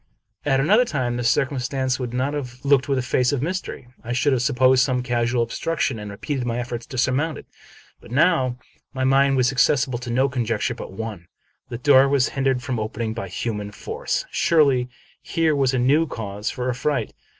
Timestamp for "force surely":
13.71-14.89